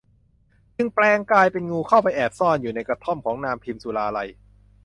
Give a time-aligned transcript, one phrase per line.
[0.77, 4.29] จึงแปลงกายเป็นงูเข้าไปแอบซ่อนอยู่ในกระท่อมของนางพิมสุราลัย